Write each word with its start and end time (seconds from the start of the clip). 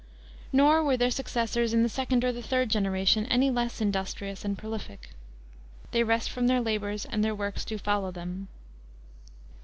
Nor 0.51 0.83
were 0.83 0.97
their 0.97 1.11
successors 1.11 1.75
in 1.75 1.83
the 1.83 1.87
second 1.87 2.25
or 2.25 2.31
the 2.31 2.41
third 2.41 2.69
generation 2.69 3.27
any 3.27 3.51
less 3.51 3.81
industrious 3.81 4.43
and 4.43 4.57
prolific. 4.57 5.11
They 5.91 6.01
rest 6.01 6.31
from 6.31 6.47
their 6.47 6.59
labors 6.59 7.05
and 7.05 7.23
their 7.23 7.35
works 7.35 7.63
do 7.63 7.77
follow 7.77 8.09
them. 8.09 8.47